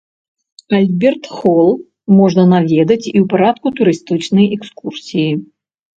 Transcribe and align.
Альберт-хол 0.77 1.69
можна 2.19 2.43
наведаць 2.55 3.09
і 3.15 3.21
ў 3.23 3.23
парадку 3.35 3.67
турыстычнай 3.81 4.45
экскурсіі. 4.59 5.29